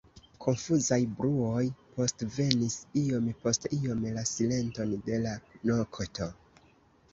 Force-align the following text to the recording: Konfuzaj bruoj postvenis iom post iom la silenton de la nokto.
Konfuzaj 0.43 0.97
bruoj 1.19 1.61
postvenis 1.97 2.79
iom 3.03 3.29
post 3.45 3.69
iom 3.79 4.03
la 4.19 4.25
silenton 4.33 4.99
de 5.11 5.23
la 5.29 5.37
nokto. 5.75 6.33